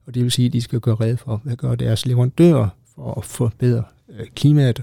Og 0.06 0.14
det 0.14 0.22
vil 0.22 0.30
sige, 0.30 0.46
at 0.46 0.52
de 0.52 0.60
skal 0.60 0.80
gøre 0.80 0.94
red 0.94 1.16
for, 1.16 1.40
hvad 1.44 1.56
gør 1.56 1.74
deres 1.74 2.06
leverandører 2.06 2.68
for 2.94 3.14
at 3.14 3.24
forbedre 3.24 3.82
øh, 4.08 4.26
klimaet 4.34 4.82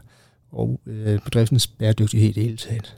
og 0.52 0.82
øh, 0.86 1.20
bedriftens 1.20 1.68
bæredygtighed 1.68 2.30
i 2.30 2.32
det 2.32 2.44
hele 2.44 2.58
taget. 2.58 2.98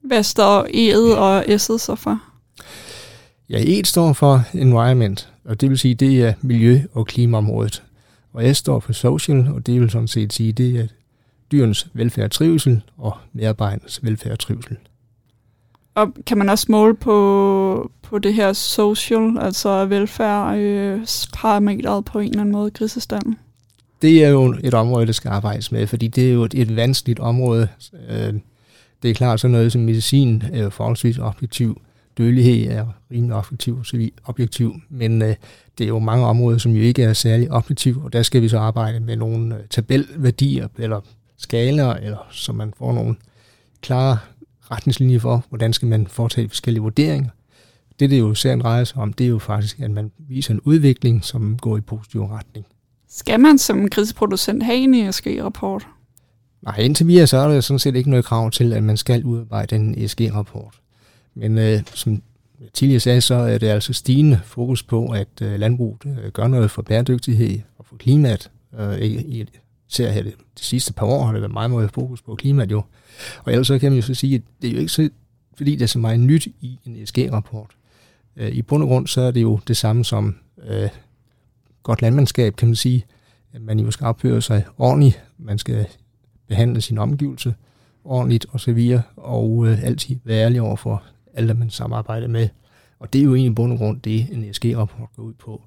Hvad 0.00 0.22
står 0.22 0.64
E'et 0.64 1.18
og 1.18 1.44
S'et 1.44 1.78
så 1.78 1.94
for? 1.98 2.20
Ja, 3.48 3.58
E 3.66 3.84
står 3.84 4.12
for 4.12 4.44
environment, 4.54 5.32
og 5.44 5.60
det 5.60 5.70
vil 5.70 5.78
sige, 5.78 5.94
det 5.94 6.22
er 6.22 6.34
miljø- 6.42 6.82
og 6.92 7.06
klimaområdet. 7.06 7.82
Og 8.32 8.56
S 8.56 8.58
står 8.58 8.80
for 8.80 8.92
social, 8.92 9.48
og 9.48 9.66
det 9.66 9.80
vil 9.80 9.90
sådan 9.90 10.08
set 10.08 10.32
sige, 10.32 10.52
det 10.52 10.80
er 10.80 10.86
dyrens 11.52 11.86
velfærd 11.92 12.24
og 12.24 12.30
trivsel 12.30 12.82
og 12.96 13.16
medarbejdernes 13.32 14.04
velfærd 14.04 14.32
og 14.32 14.38
trivsel. 14.38 14.76
Og 15.94 16.14
kan 16.26 16.38
man 16.38 16.48
også 16.48 16.66
måle 16.68 16.94
på, 16.94 17.90
på 18.02 18.18
det 18.18 18.34
her 18.34 18.52
social, 18.52 19.38
altså 19.40 19.84
velfærd, 19.86 20.58
øh, 20.58 21.00
på 22.06 22.18
en 22.18 22.28
eller 22.28 22.40
anden 22.40 22.52
måde, 22.52 22.70
grisestanden? 22.70 23.38
Det 24.02 24.24
er 24.24 24.28
jo 24.28 24.56
et 24.64 24.74
område, 24.74 25.06
der 25.06 25.12
skal 25.12 25.28
arbejdes 25.28 25.72
med, 25.72 25.86
fordi 25.86 26.08
det 26.08 26.28
er 26.28 26.32
jo 26.32 26.42
et, 26.42 26.54
et 26.54 26.76
vanskeligt 26.76 27.20
område. 27.20 27.68
Øh, 28.08 28.34
det 29.02 29.10
er 29.10 29.14
klart, 29.14 29.40
sådan 29.40 29.52
noget 29.52 29.72
som 29.72 29.80
medicin 29.80 30.42
er 30.52 30.70
forholdsvis 30.70 31.18
objektiv. 31.18 31.80
Dødelighed 32.18 32.70
er 32.70 32.86
rimelig 33.10 33.36
objektiv, 33.36 33.84
så 33.84 33.96
vi 33.96 34.12
objektiv 34.24 34.74
men 34.88 35.22
øh, 35.22 35.34
det 35.78 35.84
er 35.84 35.88
jo 35.88 35.98
mange 35.98 36.26
områder, 36.26 36.58
som 36.58 36.72
jo 36.72 36.82
ikke 36.82 37.02
er 37.02 37.12
særlig 37.12 37.52
objektiv, 37.52 38.04
og 38.04 38.12
der 38.12 38.22
skal 38.22 38.42
vi 38.42 38.48
så 38.48 38.58
arbejde 38.58 39.00
med 39.00 39.16
nogle 39.16 39.56
øh, 39.56 39.60
tabelværdier 39.70 40.68
eller 40.78 41.00
skaler, 41.36 41.94
eller 41.94 42.26
så 42.30 42.52
man 42.52 42.72
får 42.78 42.92
nogle 42.92 43.16
klare 43.82 44.18
retningslinjer 44.70 45.18
for, 45.18 45.44
hvordan 45.48 45.72
skal 45.72 45.88
man 45.88 46.06
foretage 46.06 46.48
forskellige 46.48 46.82
vurderinger. 46.82 47.30
Det, 48.00 48.10
det 48.10 48.18
jo 48.18 48.34
serien 48.34 48.60
drejer 48.60 48.84
sig 48.84 48.96
om, 48.96 49.12
det 49.12 49.24
er 49.24 49.28
jo 49.28 49.38
faktisk, 49.38 49.80
at 49.80 49.90
man 49.90 50.10
viser 50.28 50.54
en 50.54 50.60
udvikling, 50.60 51.24
som 51.24 51.58
går 51.58 51.76
i 51.76 51.80
positiv 51.80 52.24
retning. 52.24 52.66
Skal 53.08 53.40
man 53.40 53.58
som 53.58 53.88
kriseproducent 53.88 54.62
have 54.62 54.78
en 54.78 54.94
ESG-rapport? 54.94 55.86
Nej, 56.62 56.76
indtil 56.76 57.06
videre 57.06 57.26
så 57.26 57.36
er 57.36 57.48
der 57.48 57.60
sådan 57.60 57.78
set 57.78 57.96
ikke 57.96 58.10
noget 58.10 58.24
krav 58.24 58.50
til, 58.50 58.72
at 58.72 58.82
man 58.82 58.96
skal 58.96 59.24
udarbejde 59.24 59.76
en 59.76 60.04
ESG-rapport. 60.04 60.80
Men 61.34 61.58
øh, 61.58 61.80
som 61.94 62.22
jeg 62.60 62.68
tidligere 62.72 63.00
sagde, 63.00 63.20
så 63.20 63.34
er 63.34 63.58
det 63.58 63.66
altså 63.66 63.92
stigende 63.92 64.40
fokus 64.44 64.82
på, 64.82 65.06
at 65.06 65.28
øh, 65.42 65.60
landbruget 65.60 65.98
øh, 66.06 66.32
gør 66.32 66.46
noget 66.46 66.70
for 66.70 66.82
bæredygtighed 66.82 67.58
og 67.78 67.86
for 67.86 67.96
klimaet. 67.96 68.50
Øh, 68.78 68.98
i, 68.98 69.46
ser 69.88 70.10
her 70.10 70.22
det, 70.22 70.34
de 70.58 70.64
sidste 70.64 70.92
par 70.92 71.06
år 71.06 71.24
har 71.24 71.32
det 71.32 71.40
været 71.40 71.52
meget 71.52 71.70
meget 71.70 71.90
fokus 71.90 72.22
på 72.22 72.34
klimaet 72.34 72.70
jo. 72.70 72.82
Og 73.44 73.52
ellers 73.52 73.66
så 73.66 73.78
kan 73.78 73.92
man 73.92 73.96
jo 73.96 74.02
så 74.02 74.14
sige, 74.14 74.34
at 74.34 74.42
det 74.62 74.68
er 74.68 74.72
jo 74.72 74.78
ikke 74.78 74.92
så, 74.92 75.08
fordi 75.56 75.76
der 75.76 75.82
er 75.82 75.86
så 75.86 75.98
meget 75.98 76.20
nyt 76.20 76.46
i 76.60 76.78
en 76.84 76.96
ESG-rapport. 76.96 77.70
Øh, 78.36 78.48
I 78.48 78.62
bund 78.62 78.82
og 78.82 78.88
grund 78.88 79.06
så 79.06 79.20
er 79.20 79.30
det 79.30 79.42
jo 79.42 79.60
det 79.68 79.76
samme 79.76 80.04
som 80.04 80.36
øh, 80.66 80.88
godt 81.82 82.02
landmandskab, 82.02 82.56
kan 82.56 82.68
man 82.68 82.76
sige. 82.76 83.04
Man 83.60 83.78
jo 83.78 83.90
skal 83.90 84.06
opføre 84.06 84.42
sig 84.42 84.64
ordentligt, 84.78 85.22
man 85.38 85.58
skal 85.58 85.86
behandle 86.48 86.80
sin 86.80 86.98
omgivelse 86.98 87.54
ordentligt 88.04 88.46
og 88.50 88.60
så 88.60 88.72
videre, 88.72 89.02
og 89.16 89.66
øh, 89.66 89.84
altid 89.84 90.16
være 90.24 90.44
ærlig 90.44 90.60
over 90.60 90.76
for 90.76 91.02
alle, 91.34 91.54
man 91.54 91.70
samarbejder 91.70 92.28
med. 92.28 92.48
Og 92.98 93.12
det 93.12 93.18
er 93.18 93.24
jo 93.24 93.34
egentlig 93.34 93.54
bund 93.54 93.72
og 93.72 93.78
grund 93.78 94.00
det, 94.00 94.28
en 94.32 94.44
ESG-rapport 94.44 95.08
går 95.16 95.22
ud 95.22 95.34
på. 95.34 95.62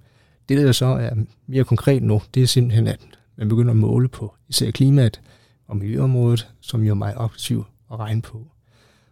Det, 0.49 0.57
der 0.57 0.71
så 0.71 0.85
er 0.85 1.11
mere 1.47 1.63
konkret 1.63 2.03
nu, 2.03 2.21
det 2.33 2.43
er 2.43 2.47
simpelthen, 2.47 2.87
at 2.87 2.99
man 3.37 3.49
begynder 3.49 3.71
at 3.71 3.77
måle 3.77 4.07
på 4.07 4.33
især 4.47 4.71
klimaet 4.71 5.21
og 5.67 5.77
miljøområdet, 5.77 6.47
som 6.59 6.83
jo 6.83 6.91
er 6.91 6.95
meget 6.95 7.15
aktiv 7.17 7.65
at 7.91 7.99
regne 7.99 8.21
på. 8.21 8.47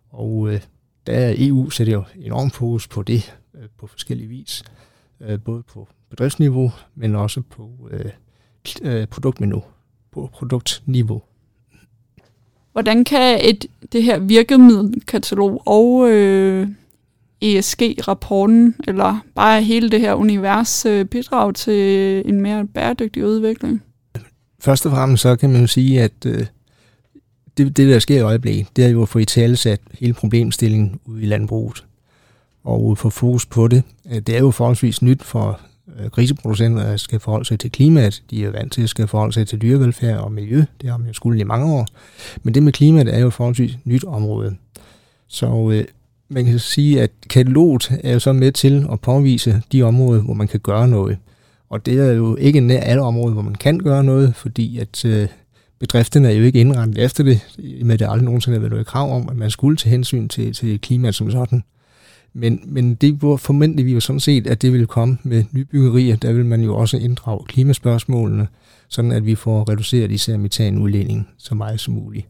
Og 0.10 0.54
øh, 0.54 0.62
der 1.08 1.14
er 1.14 1.34
EU 1.38 1.70
sætter 1.70 1.94
jo 1.94 2.04
enormt 2.16 2.56
fokus 2.56 2.88
på 2.88 3.04
det 3.04 3.36
øh, 3.56 3.70
på 3.78 3.88
forskellige 3.88 4.30
vis, 4.30 4.64
øh, 5.22 5.40
både 5.40 5.64
på 5.64 5.88
bedriftsniveau, 6.10 6.72
men 6.96 7.16
også 7.16 7.42
på 7.42 7.90
øh, 7.92 8.12
øh 8.82 9.08
produktniveau. 9.08 9.64
På 10.12 10.30
produktniveau. 10.34 11.22
Hvordan 12.72 13.04
kan 13.04 13.40
et, 13.44 13.66
det 13.92 14.04
her 14.04 14.20
virkemiddelkatalog 14.20 15.62
og 15.66 16.10
øh, 16.10 16.68
ESG-rapporten, 17.42 18.76
eller 18.88 19.26
bare 19.36 19.62
hele 19.62 19.90
det 19.90 20.00
her 20.00 20.14
univers, 20.14 20.86
øh, 20.86 21.06
bidrage 21.06 21.54
til 21.54 22.24
en 22.30 22.42
mere 22.42 22.68
bæredygtig 22.68 23.26
udvikling? 23.26 23.84
Først 24.66 24.86
og 24.86 24.92
fremmest 24.92 25.24
så 25.24 25.36
kan 25.36 25.50
man 25.50 25.62
jo 25.62 25.68
sige, 25.68 26.02
at 26.02 26.12
øh, 26.26 26.46
det, 27.58 27.78
det, 27.78 27.90
der 27.90 28.00
sker 28.00 28.18
i 28.18 28.22
øjeblikket, 28.22 28.68
det 28.76 28.86
er 28.86 28.90
jo 28.90 29.02
at 29.02 29.10
få 29.10 29.20
i 29.20 29.26
tale 29.26 29.56
sat 29.56 29.82
hele 30.00 30.14
problemstillingen 30.14 31.00
ude 31.06 31.24
i 31.24 31.26
landbruget 31.26 31.86
og 32.64 32.98
få 32.98 33.10
fokus 33.10 33.46
på 33.46 33.68
det. 33.68 33.84
Øh, 34.12 34.20
det 34.20 34.36
er 34.36 34.40
jo 34.40 34.52
forholdsvis 34.52 35.02
nyt 35.02 35.24
for 35.24 35.60
øh, 36.00 36.06
griseproducenter, 36.06 36.84
at 36.84 37.00
skal 37.00 37.20
forholde 37.20 37.46
sig 37.46 37.60
til 37.60 37.72
klimaet. 37.72 38.24
De 38.30 38.46
er 38.46 38.50
vant 38.50 38.74
til 38.74 38.84
at 38.84 38.90
skal 38.90 39.08
forholde 39.08 39.34
sig 39.34 39.48
til 39.48 39.62
dyrevelfærd 39.62 40.20
og 40.20 40.32
miljø. 40.32 40.64
Det 40.82 40.90
har 40.90 40.98
man 40.98 41.08
jo 41.08 41.14
skulle 41.14 41.40
i 41.40 41.44
mange 41.44 41.74
år. 41.74 41.88
Men 42.44 42.54
det 42.54 42.64
med 42.64 42.74
klimaet 42.74 43.16
er 43.16 43.20
jo 43.20 43.30
forholdsvis 43.30 43.78
nyt 43.84 44.04
område. 44.04 44.56
Så 45.28 45.72
øh, 45.72 45.86
man 46.30 46.46
kan 46.46 46.60
sige, 46.60 47.02
at 47.02 47.12
kataloget 47.30 48.00
er 48.04 48.14
jo 48.14 48.20
så 48.20 48.34
med 48.34 48.52
til 48.52 48.88
at 48.92 49.02
påvise 49.02 49.62
de 49.72 49.84
områder, 49.84 50.22
hvor 50.22 50.34
man 50.34 50.48
kan 50.48 50.60
gøre 50.60 50.88
noget. 50.88 51.18
Og 51.70 51.86
det 51.86 52.00
er 52.00 52.14
jo 52.14 52.36
ikke 52.36 52.60
nær 52.60 52.80
alle 52.80 53.02
områder, 53.02 53.34
hvor 53.34 53.42
man 53.42 53.56
kan 53.56 53.80
gøre 53.80 54.04
noget, 54.04 54.36
fordi 54.36 54.78
at 54.78 55.06
øh, 55.06 55.28
bedrifterne 55.80 56.28
er 56.28 56.34
jo 56.34 56.44
ikke 56.44 56.60
indrettet 56.60 56.98
efter 56.98 57.24
det, 57.24 57.40
med 57.84 57.98
det 57.98 58.08
aldrig 58.10 58.24
nogensinde 58.24 58.56
har 58.56 58.60
været 58.60 58.72
noget 58.72 58.88
krav 58.88 59.16
om, 59.16 59.30
at 59.30 59.36
man 59.36 59.52
skulle 59.52 59.78
til 59.78 59.90
hensyn 59.90 60.28
til, 60.28 60.54
til 60.54 60.82
klimaet 60.82 61.16
som 61.16 61.32
sådan. 61.32 61.64
Men, 62.34 62.60
men 62.66 62.96
det 62.96 63.14
hvor 63.14 63.38
formentlig 63.38 63.86
vi 63.86 63.94
jo 63.94 64.00
sådan 64.00 64.20
set, 64.20 64.48
at 64.48 64.62
det 64.62 64.74
vil 64.74 64.88
komme 64.88 65.18
med 65.24 65.44
nybyggerier. 65.52 66.16
Der 66.16 66.34
vil 66.34 66.46
man 66.46 66.62
jo 66.62 66.76
også 66.76 66.98
inddrage 66.98 67.46
klimaspørgsmålene, 67.46 68.48
sådan 68.90 69.12
at 69.12 69.26
vi 69.26 69.36
får 69.36 69.70
reduceret 69.70 70.12
især 70.12 70.38
metanudledningen 70.38 71.28
så 71.38 71.56
meget 71.56 71.80
som 71.80 71.94
muligt. 71.94 72.28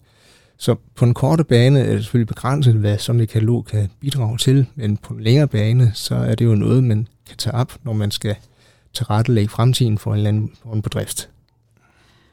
Så 0.58 0.75
på 0.96 1.06
en 1.06 1.13
korte 1.13 1.44
bane 1.44 1.80
er 1.80 1.94
det 1.94 2.04
selvfølgelig 2.04 2.27
begrænset, 2.27 2.74
hvad 2.74 2.98
sådan 2.98 3.22
et 3.22 3.30
katalog 3.30 3.65
kan 3.65 3.89
bidrage 4.00 4.38
til, 4.38 4.65
men 4.75 4.98
på 4.98 5.13
en 5.13 5.24
længere 5.24 5.48
bane, 5.48 5.92
så 5.94 6.15
er 6.15 6.36
det 6.36 6.46
jo 6.46 6.56
noget, 6.56 6.84
man 6.84 7.08
kan 7.27 7.38
tage 7.38 7.56
op, 7.56 7.74
når 7.84 7.94
man 7.94 8.12
skal 8.12 8.36
tilrettelægge 8.95 9.49
fremtiden 9.49 9.97
for 9.97 10.11
en, 10.11 10.17
eller 10.17 10.29
anden, 10.29 10.51
for 10.63 10.73
en 10.73 10.81
bedrift. 10.81 11.29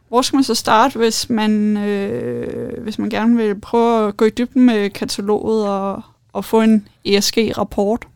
Hvor 0.08 0.22
skal 0.22 0.36
man 0.36 0.44
så 0.44 0.54
starte, 0.54 0.98
hvis 0.98 1.30
man, 1.30 1.76
øh, 1.76 2.82
hvis 2.82 2.98
man 2.98 3.10
gerne 3.10 3.36
vil 3.36 3.60
prøve 3.60 4.08
at 4.08 4.16
gå 4.16 4.24
i 4.24 4.30
dybden 4.30 4.66
med 4.66 4.90
kataloget 4.90 5.68
og, 5.68 6.02
og 6.32 6.44
få 6.44 6.60
en 6.60 6.88
ESG-rapport? 7.04 8.06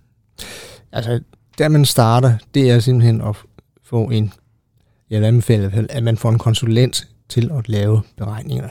Altså, 0.92 1.20
der 1.58 1.68
man 1.68 1.84
starter, 1.84 2.32
det 2.54 2.70
er 2.70 2.80
simpelthen 2.80 3.20
at 3.20 3.36
få 3.84 4.04
en, 4.04 4.32
jeg 5.10 5.20
vil 5.20 5.26
anbefale, 5.26 5.86
at 5.90 6.02
man 6.02 6.16
får 6.16 6.30
en 6.30 6.38
konsulent 6.38 7.08
til 7.28 7.50
at 7.58 7.68
lave 7.68 8.00
beregninger. 8.16 8.68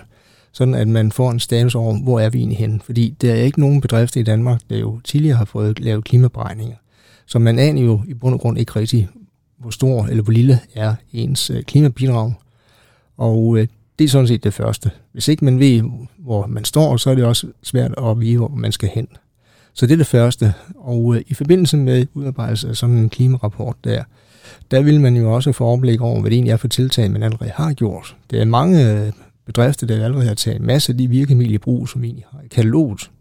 Sådan 0.52 0.74
at 0.74 0.88
man 0.88 1.12
får 1.12 1.32
en 1.32 1.40
status 1.40 1.76
over, 1.76 2.04
hvor 2.04 2.20
er 2.20 2.30
vi 2.30 2.38
egentlig 2.38 2.58
henne. 2.58 2.80
Fordi 2.80 3.16
der 3.22 3.32
er 3.32 3.42
ikke 3.42 3.60
nogen 3.60 3.82
bedrifter 3.82 4.20
i 4.20 4.24
Danmark, 4.24 4.62
der 4.70 4.78
jo 4.78 5.00
tidligere 5.04 5.38
har 5.38 5.46
fået 5.46 5.80
lavet 5.80 6.04
klimaberegninger. 6.04 6.76
Så 7.26 7.40
man 7.40 7.60
aner 7.60 7.82
jo 7.82 8.02
i 8.08 8.14
bund 8.14 8.34
og 8.34 8.40
grund 8.40 8.60
ikke 8.60 8.72
rigtig, 8.76 9.10
hvor 9.66 9.72
stor 9.72 10.06
eller 10.06 10.24
hvor 10.24 10.34
lille 10.34 10.60
er 10.76 10.96
ens 11.14 11.50
øh, 11.50 11.64
klimabidrag. 11.64 12.34
Og 13.18 13.58
øh, 13.58 13.68
det 14.00 14.06
er 14.06 14.10
sådan 14.10 14.28
set 14.28 14.44
det 14.44 14.54
første. 14.54 14.92
Hvis 15.12 15.28
ikke 15.28 15.46
man 15.46 15.60
ved, 15.60 15.84
hvor 16.18 16.48
man 16.48 16.66
står, 16.66 16.98
så 16.98 17.10
er 17.10 17.16
det 17.16 17.26
også 17.26 17.48
svært 17.64 17.94
at 17.98 18.20
vide, 18.20 18.38
hvor 18.38 18.48
man 18.48 18.72
skal 18.72 18.90
hen. 18.90 19.08
Så 19.74 19.86
det 19.86 19.94
er 19.94 19.98
det 19.98 20.08
første. 20.08 20.54
Og 20.76 21.16
øh, 21.16 21.22
i 21.28 21.34
forbindelse 21.34 21.78
med 21.78 22.08
udarbejdelse 22.14 22.70
af 22.70 22.76
sådan 22.76 22.98
en 22.98 23.10
klimarapport 23.10 23.76
der, 23.84 24.04
der 24.72 24.82
vil 24.82 25.02
man 25.02 25.18
jo 25.18 25.34
også 25.34 25.52
få 25.52 25.66
overblik 25.66 26.02
over, 26.02 26.22
hvad 26.22 26.30
det 26.30 26.36
egentlig 26.36 26.52
er 26.52 26.58
for 26.58 26.68
tiltag, 26.68 27.12
man 27.12 27.24
allerede 27.24 27.52
har 27.56 27.74
gjort. 27.74 28.16
Der 28.32 28.42
er 28.42 28.46
mange 28.46 29.14
bedrifter, 29.46 29.88
der 29.88 30.04
allerede 30.04 30.28
har 30.28 30.34
taget 30.34 30.62
masse 30.62 30.92
af 30.92 30.98
de 30.98 31.08
virkemidler 31.08 31.56
i 31.56 31.58
brug, 31.58 31.90
som 31.90 32.04
egentlig 32.04 32.26
har 32.32 32.42
i 32.46 32.48
kataloget. 32.48 33.12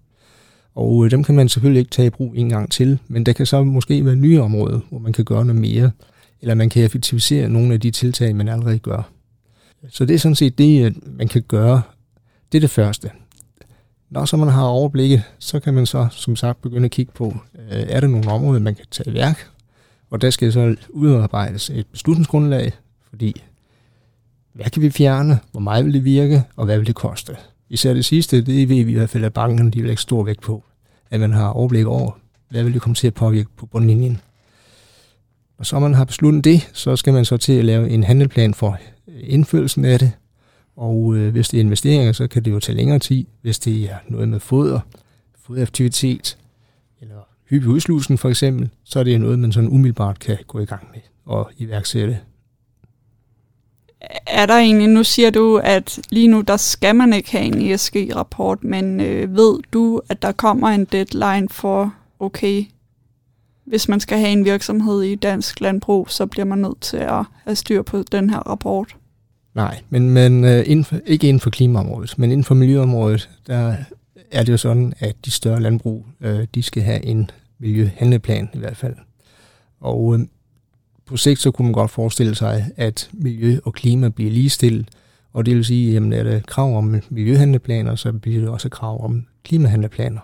Og 0.75 1.11
dem 1.11 1.25
kan 1.25 1.35
man 1.35 1.49
selvfølgelig 1.49 1.81
ikke 1.81 1.91
tage 1.91 2.07
i 2.07 2.11
brug 2.11 2.33
en 2.37 2.49
gang 2.49 2.71
til, 2.71 2.99
men 3.09 3.27
der 3.27 3.33
kan 3.33 3.47
så 3.47 3.63
måske 3.63 4.05
være 4.05 4.17
nye 4.17 4.41
områder, 4.41 4.81
hvor 4.91 4.99
man 4.99 5.13
kan 5.13 5.25
gøre 5.25 5.45
noget 5.45 5.61
mere, 5.61 5.91
eller 6.45 6.55
man 6.55 6.71
kan 6.71 6.85
effektivisere 6.85 7.49
nogle 7.49 7.75
af 7.75 7.81
de 7.81 7.91
tiltag, 7.91 8.37
man 8.37 8.49
allerede 8.49 8.79
gør. 8.79 9.03
Så 9.89 10.05
det 10.05 10.15
er 10.15 10.19
sådan 10.19 10.35
set 10.35 10.59
det, 10.59 10.87
øh, 10.87 10.93
man 11.07 11.29
kan 11.29 11.43
gøre. 11.43 11.83
Det 12.53 12.59
er 12.59 12.61
det 12.61 12.71
første. 12.71 13.11
Når 14.11 14.25
så 14.25 14.37
man 14.37 14.49
har 14.49 14.65
overblikket, 14.65 15.23
så 15.39 15.61
kan 15.61 15.75
man 15.75 15.87
så 15.87 16.09
som 16.11 16.37
sagt 16.37 16.63
begynde 16.63 16.85
at 16.85 16.91
kigge 16.91 17.13
på, 17.13 17.37
øh, 17.55 17.85
er 17.89 18.01
der 18.01 18.09
nogle 18.09 18.31
områder, 18.31 18.61
man 18.61 18.75
kan 18.75 18.85
tage 18.91 19.11
i 19.11 19.15
værk, 19.15 19.51
og 20.11 20.21
der 20.21 20.31
skal 20.31 20.53
så 20.53 20.77
udarbejdes 20.89 21.71
et 21.71 21.87
beslutningsgrundlag, 21.87 22.73
fordi 23.11 23.43
hvad 24.53 24.67
kan 24.71 24.83
vi 24.83 24.91
fjerne, 24.91 25.39
hvor 25.51 25.61
meget 25.61 25.85
vil 25.85 25.95
det 25.95 26.05
virke, 26.05 26.43
og 26.57 26.65
hvad 26.65 26.79
vil 26.79 26.87
det 26.87 26.95
koste. 26.95 27.37
Især 27.69 27.95
det 27.95 28.05
sidste, 28.05 28.37
det 28.37 28.69
ved 28.69 28.85
vi 28.85 28.91
i 28.91 28.95
hvert 28.95 29.11
fald, 29.11 29.25
at 29.25 29.33
banken 29.33 29.71
de 29.71 29.79
vil 29.79 29.87
lægge 29.87 30.03
stor 30.03 30.23
vægt 30.23 30.41
på, 30.41 30.65
at 31.11 31.21
man 31.21 31.33
har 31.33 31.49
overblik 31.49 31.87
over, 31.87 32.19
hvad 32.49 32.65
vil 32.65 32.75
det 32.75 32.83
komme 32.83 32.95
til 32.95 33.07
at 33.07 33.15
påvirke 33.15 33.49
på 33.57 33.67
bundlinjen. 33.67 34.21
Når 35.59 35.65
så 35.65 35.79
man 35.79 35.95
har 35.95 36.05
besluttet 36.05 36.45
det, 36.45 36.71
så 36.73 36.97
skal 36.97 37.13
man 37.13 37.25
så 37.25 37.37
til 37.37 37.53
at 37.53 37.65
lave 37.65 37.91
en 37.91 38.05
handelplan 38.05 38.55
for 38.55 38.79
indførelsen 39.21 39.85
af 39.85 39.99
det, 39.99 40.13
og 40.77 41.15
øh, 41.17 41.33
hvis 41.33 41.49
det 41.49 41.59
er 41.59 41.65
investeringer, 41.65 42.13
så 42.13 42.27
kan 42.27 42.45
det 42.45 42.51
jo 42.51 42.61
tage 42.61 42.77
længere 42.77 42.99
tid. 42.99 43.25
Hvis 43.43 43.59
det 43.59 43.85
er 43.85 43.97
noget 44.09 44.29
med 44.29 44.41
foder, 44.41 44.81
foderaktivitet, 45.45 46.39
eller 47.01 47.17
hyppig 47.51 47.71
udslusning 47.71 48.21
for 48.21 48.29
eksempel, 48.29 48.71
så 48.85 48.99
er 48.99 49.05
det 49.05 49.21
noget, 49.21 49.39
man 49.39 49.53
sådan 49.53 49.71
umiddelbart 49.71 50.19
kan 50.19 50.39
gå 50.47 50.59
i 50.59 50.65
gang 50.65 50.89
med 50.93 51.01
og 51.25 51.51
iværksætte. 51.57 52.19
Er 54.27 54.47
der 54.47 54.55
egentlig, 54.55 54.89
nu 54.89 55.05
siger 55.05 55.31
du, 55.31 55.57
at 55.57 55.99
lige 56.11 56.29
nu 56.29 56.41
der 56.41 56.57
skal 56.57 56.97
man 56.97 57.13
ikke 57.13 57.33
have 57.33 57.45
en 57.45 57.73
ESG-rapport, 57.73 58.65
men 58.65 59.01
øh, 59.01 59.37
ved 59.37 59.59
du, 59.73 60.01
at 60.09 60.23
der 60.23 60.33
kommer 60.33 60.69
en 60.69 60.85
deadline 60.85 61.49
for, 61.49 61.95
okay, 62.21 62.65
hvis 63.67 63.89
man 63.89 64.01
skal 64.01 64.19
have 64.19 64.33
en 64.33 64.45
virksomhed 64.45 65.03
i 65.03 65.15
dansk 65.15 65.61
landbrug, 65.61 66.11
så 66.11 66.27
bliver 66.27 66.45
man 66.45 66.59
nødt 66.59 66.81
til 66.81 66.97
at 66.97 67.25
have 67.45 67.57
styr 67.57 67.83
på 67.83 68.03
den 68.13 68.31
her 68.31 68.39
rapport? 68.39 68.97
Nej, 69.55 69.81
men, 69.91 70.11
men 70.11 70.45
øh, 70.45 70.65
inden 70.67 70.85
for, 70.85 70.97
ikke 71.07 71.29
inden 71.29 71.41
for 71.41 71.51
klimaområdet, 71.51 72.19
men 72.19 72.31
inden 72.31 72.45
for 72.45 72.55
miljøområdet, 72.55 73.31
der 73.47 73.77
er 74.31 74.43
det 74.43 74.53
jo 74.53 74.57
sådan, 74.57 74.93
at 74.99 75.17
de 75.25 75.31
større 75.31 75.61
landbrug, 75.61 76.07
øh, 76.21 76.47
de 76.55 76.63
skal 76.63 76.83
have 76.83 77.05
en 77.05 77.31
miljøhandleplan 77.59 78.49
i 78.55 78.59
hvert 78.59 78.77
fald. 78.77 78.95
Og 79.81 80.15
øh, 80.15 80.27
på 81.07 81.17
sigt 81.17 81.41
så 81.41 81.51
kunne 81.51 81.67
man 81.67 81.73
godt 81.73 81.91
forestille 81.91 82.35
sig, 82.35 82.71
at 82.77 83.11
miljø 83.13 83.59
og 83.65 83.73
klima 83.73 84.09
bliver 84.09 84.31
ligestillet, 84.31 84.89
og 85.33 85.47
det 85.47 85.57
vil 85.57 85.65
sige, 85.65 85.97
at 85.97 86.03
er 86.03 86.23
der 86.23 86.41
krav 86.41 86.79
om 86.79 87.01
miljøhandleplaner, 87.11 87.95
så 87.95 88.13
bliver 88.13 88.41
det 88.41 88.49
også 88.49 88.69
krav 88.69 89.05
om 89.05 89.27
klimahandleplaner. 89.45 90.21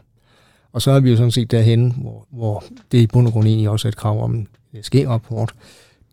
Og 0.73 0.83
så 0.83 0.91
er 0.91 1.01
vi 1.01 1.11
jo 1.11 1.17
sådan 1.17 1.31
set 1.31 1.51
derhen, 1.51 1.93
hvor, 1.93 2.27
hvor 2.31 2.65
det 2.93 2.99
i 2.99 3.07
bund 3.07 3.27
og 3.27 3.33
grund 3.33 3.47
egentlig 3.47 3.69
også 3.69 3.89
er 3.89 3.91
et 3.91 3.97
krav 3.97 4.25
om 4.25 4.35
en 4.35 4.49
SG-rapport. 4.83 5.55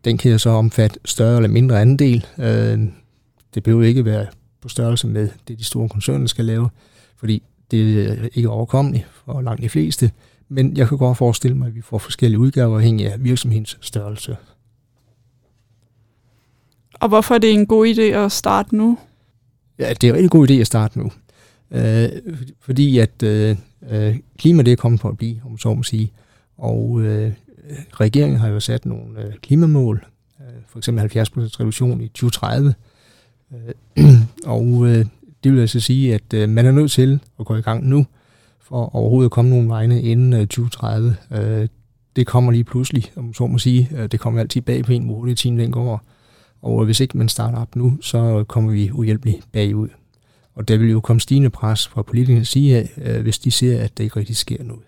Den 0.05 0.17
kan 0.17 0.31
jo 0.31 0.37
så 0.37 0.49
omfatte 0.49 0.99
større 1.05 1.35
eller 1.35 1.49
mindre 1.49 1.81
andel. 1.81 2.25
Øh, 2.37 2.79
det 3.53 3.63
behøver 3.63 3.83
ikke 3.83 4.05
være 4.05 4.25
på 4.61 4.69
størrelse 4.69 5.07
med 5.07 5.29
det, 5.47 5.59
de 5.59 5.63
store 5.63 5.89
koncerner 5.89 6.27
skal 6.27 6.45
lave, 6.45 6.69
fordi 7.17 7.43
det 7.71 8.09
er 8.09 8.27
ikke 8.33 8.49
overkommeligt 8.49 9.05
for 9.25 9.41
langt 9.41 9.61
de 9.61 9.69
fleste. 9.69 10.11
Men 10.49 10.77
jeg 10.77 10.87
kan 10.87 10.97
godt 10.97 11.17
forestille 11.17 11.57
mig, 11.57 11.67
at 11.67 11.75
vi 11.75 11.81
får 11.81 11.97
forskellige 11.97 12.39
udgaver 12.39 12.75
afhængig 12.75 13.13
af 13.13 13.23
virksomhedens 13.23 13.77
størrelse. 13.81 14.37
Og 16.93 17.07
hvorfor 17.07 17.35
er 17.35 17.39
det 17.39 17.53
en 17.53 17.65
god 17.65 17.87
idé 17.87 18.01
at 18.01 18.31
starte 18.31 18.75
nu? 18.75 18.97
Ja, 19.79 19.93
det 19.93 20.03
er 20.03 20.11
en 20.11 20.15
rigtig 20.15 20.31
god 20.31 20.49
idé 20.49 20.53
at 20.53 20.67
starte 20.67 20.99
nu. 20.99 21.11
Øh, 21.71 22.09
fordi 22.59 22.99
at 22.99 23.23
øh, 23.23 23.57
øh, 23.89 24.15
klima 24.37 24.63
det 24.63 24.71
er 24.71 24.75
kommet 24.75 25.01
for 25.01 25.09
at 25.09 25.17
blive, 25.17 25.41
om 25.45 25.57
så 25.57 25.73
må 25.73 25.83
sige. 25.83 26.11
Og 26.57 27.01
øh, 27.01 27.31
regeringen 27.93 28.39
har 28.39 28.47
jo 28.47 28.59
sat 28.59 28.85
nogle 28.85 29.21
øh, 29.21 29.33
klimamål, 29.41 30.05
øh, 30.39 30.45
for 30.67 30.77
eksempel 30.77 31.03
70% 31.03 31.09
reduktion 31.59 32.01
i 32.01 32.07
2030. 32.07 32.73
Øh, 33.53 34.05
og 34.55 34.87
øh, 34.87 35.05
det 35.43 35.53
vil 35.53 35.59
altså 35.59 35.79
sige, 35.79 36.13
at 36.13 36.33
øh, 36.33 36.49
man 36.49 36.65
er 36.65 36.71
nødt 36.71 36.91
til 36.91 37.19
at 37.39 37.45
gå 37.45 37.55
i 37.55 37.61
gang 37.61 37.87
nu, 37.87 38.05
for 38.61 38.95
overhovedet 38.95 39.27
at 39.27 39.31
komme 39.31 39.49
nogle 39.49 39.69
vegne 39.69 40.01
inden 40.01 40.33
øh, 40.33 40.39
2030. 40.39 41.15
Øh, 41.31 41.67
det 42.15 42.27
kommer 42.27 42.51
lige 42.51 42.63
pludselig, 42.63 43.11
om 43.15 43.33
så 43.33 43.47
må 43.47 43.57
sige. 43.57 43.89
Øh, 43.95 44.07
det 44.07 44.19
kommer 44.19 44.39
altid 44.39 44.61
bag 44.61 44.83
på 44.83 44.91
en, 44.91 45.03
hvor 45.03 45.15
hurtigt 45.15 45.39
tiden 45.39 45.59
den 45.59 45.71
går. 45.71 46.03
Og 46.61 46.85
hvis 46.85 46.99
ikke 46.99 47.17
man 47.17 47.29
starter 47.29 47.57
op 47.57 47.75
nu, 47.75 47.97
så 48.01 48.43
kommer 48.47 48.71
vi 48.71 48.91
uhjælpeligt 48.91 49.51
bagud. 49.51 49.89
Og 50.57 50.67
der 50.67 50.77
vil 50.77 50.89
jo 50.89 50.99
komme 50.99 51.19
stigende 51.19 51.49
pres 51.49 51.87
fra 51.87 52.01
politikernes 52.01 52.47
side 52.47 52.77
af, 52.77 53.21
hvis 53.21 53.39
de 53.39 53.51
ser, 53.51 53.83
at 53.83 53.97
det 53.97 54.03
ikke 54.03 54.19
rigtig 54.19 54.37
sker 54.37 54.63
noget. 54.63 54.83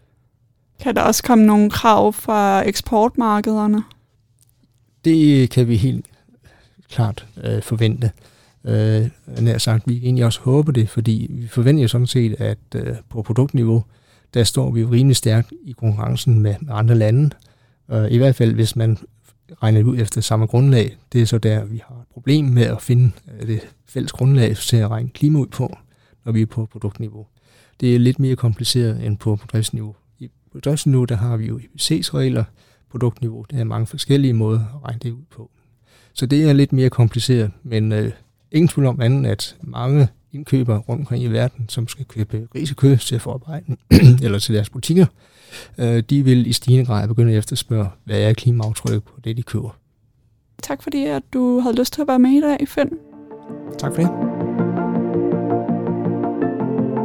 Kan 0.80 0.96
der 0.96 1.02
også 1.02 1.24
komme 1.24 1.46
nogle 1.46 1.70
krav 1.70 2.14
fra 2.14 2.68
eksportmarkederne? 2.68 3.84
Det 5.06 5.50
kan 5.50 5.68
vi 5.68 5.76
helt 5.76 6.06
klart 6.90 7.28
øh, 7.44 7.62
forvente. 7.62 8.12
Øh, 8.66 9.08
nær 9.42 9.58
sagt, 9.58 9.88
vi 9.88 9.98
egentlig 9.98 10.26
også 10.26 10.40
håber 10.42 10.72
det, 10.72 10.90
fordi 10.90 11.28
vi 11.30 11.48
forventer 11.48 11.82
jo 11.82 11.88
sådan 11.88 12.08
set, 12.08 12.42
at 12.42 12.58
øh, 12.76 12.96
på 13.10 13.22
produktniveau, 13.22 13.84
der 14.34 14.44
står 14.44 14.72
vi 14.72 14.82
jo 14.82 14.92
rimelig 14.92 15.16
stærkt 15.16 15.54
i 15.64 15.72
konkurrencen 15.72 16.40
med, 16.40 16.56
med 16.62 16.74
andre 16.74 16.96
lande. 16.96 17.30
Øh, 17.92 18.12
I 18.12 18.18
hvert 18.18 18.36
fald, 18.36 18.54
hvis 18.54 18.76
man 18.76 18.98
regner 19.64 19.84
ud 19.84 19.98
efter 19.98 20.22
samme 20.22 20.46
grundlag. 20.46 20.98
Det 21.14 21.22
er 21.22 21.26
så 21.26 21.38
der, 21.38 21.66
vi 21.66 21.82
har 21.88 21.96
et 21.96 22.08
problem 22.14 22.46
med 22.46 22.64
at 22.64 22.82
finde 22.82 23.12
øh, 23.40 23.48
det 23.48 23.62
fælles 23.86 24.12
grundlag 24.12 24.56
til 24.58 24.78
at 24.78 24.90
regne 24.90 25.10
klima 25.10 25.40
ud 25.40 25.48
på, 25.48 25.78
når 26.26 26.32
vi 26.32 26.42
er 26.42 26.46
på 26.46 26.66
produktniveau. 26.66 27.28
Det 27.80 27.96
er 27.96 28.00
lidt 28.00 28.20
mere 28.20 28.36
kompliceret 28.36 29.06
end 29.06 29.18
på 29.18 29.36
bedriftsniveau. 29.36 29.96
I 30.20 30.30
bedriftsniveau, 30.54 31.06
der 31.06 31.16
har 31.16 31.38
vi 31.38 31.46
jo 31.46 31.60
IPC's-regler, 31.60 32.44
produktniveau, 32.92 33.46
der 33.52 33.58
er 33.58 33.64
mange 33.64 33.88
forskellige 33.88 34.34
måder 34.34 34.60
at 34.60 34.86
regne 34.86 35.00
det 35.04 35.12
ud 35.12 35.24
på. 35.32 35.52
Så 36.14 36.26
det 36.26 36.50
er 36.50 36.54
lidt 36.54 36.74
mere 36.74 36.90
kompliceret, 36.90 37.52
men 37.64 37.92
øh, 37.92 38.12
ingen 38.52 38.68
tvivl 38.68 38.88
om 38.88 39.02
anden, 39.02 39.26
at 39.26 39.58
mange 39.62 40.08
indkøbere 40.34 40.78
rundt 40.78 41.02
omkring 41.02 41.24
i 41.24 41.28
verden, 41.28 41.70
som 41.70 41.88
skal 41.88 42.06
købe 42.06 42.48
grisekød 42.54 42.98
til 42.98 43.20
forarbejdning 43.20 43.80
eller 44.24 44.40
til 44.40 44.56
deres 44.56 44.70
butikker, 44.70 45.06
øh, 45.78 46.04
de 46.10 46.24
vil 46.24 46.48
i 46.48 46.54
stigende 46.54 46.86
grad 46.86 47.08
begynde 47.08 47.32
at 47.32 47.38
efterspørge, 47.38 47.90
hvad 48.06 48.22
er 48.22 48.34
klimaaftryk 48.34 49.04
på 49.04 49.14
det, 49.24 49.38
de 49.38 49.44
køber. 49.44 49.70
Tak 50.64 50.84
fordi, 50.84 51.06
at 51.06 51.24
du 51.34 51.60
havde 51.60 51.76
lyst 51.76 51.94
til 51.94 52.02
at 52.02 52.08
være 52.08 52.20
med 52.20 52.32
i 52.32 52.42
dag, 52.42 52.68
Finn. 52.68 52.90
Tak 53.78 53.96
for 53.96 54.02
det. 54.02 54.12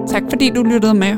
Tak 0.08 0.22
fordi 0.30 0.50
du 0.50 0.62
lyttede 0.62 0.94
med. 0.94 1.16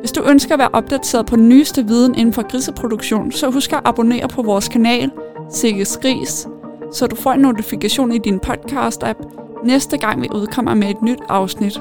Hvis 0.00 0.12
du 0.12 0.22
ønsker 0.28 0.54
at 0.54 0.58
være 0.58 0.68
opdateret 0.72 1.26
på 1.26 1.36
den 1.36 1.48
nyeste 1.48 1.86
viden 1.86 2.14
inden 2.14 2.32
for 2.32 2.50
griseproduktion, 2.50 3.32
så 3.32 3.50
husk 3.50 3.72
at 3.72 3.80
abonnere 3.84 4.28
på 4.28 4.42
vores 4.42 4.68
kanal, 4.68 5.10
Sikkes 5.50 5.98
Gris, 6.02 6.48
så 6.92 7.06
du 7.06 7.16
får 7.16 7.32
en 7.32 7.40
notifikation 7.40 8.12
i 8.12 8.18
din 8.18 8.40
podcast-app 8.46 9.45
næste 9.66 9.98
gang 9.98 10.22
vi 10.22 10.28
udkommer 10.34 10.74
med 10.74 10.90
et 10.90 11.02
nyt 11.02 11.18
afsnit. 11.28 11.80